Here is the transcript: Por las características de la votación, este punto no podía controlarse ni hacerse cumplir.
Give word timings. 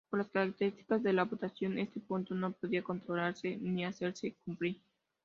Por 0.09 0.17
las 0.17 0.29
características 0.29 1.03
de 1.03 1.13
la 1.13 1.25
votación, 1.25 1.77
este 1.77 1.99
punto 1.99 2.33
no 2.33 2.53
podía 2.53 2.81
controlarse 2.83 3.57
ni 3.61 3.85
hacerse 3.85 4.33
cumplir. 4.43 4.81